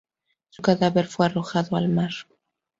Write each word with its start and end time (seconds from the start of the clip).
Su 0.49 0.63
cadáver 0.63 1.05
fue 1.05 1.27
arrojado 1.27 1.75
al 1.77 1.87
mar. 1.87 2.09